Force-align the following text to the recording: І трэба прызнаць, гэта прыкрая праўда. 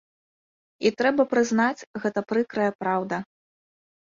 І 0.89 0.91
трэба 1.01 1.25
прызнаць, 1.33 1.87
гэта 2.07 2.19
прыкрая 2.33 2.71
праўда. 2.81 3.23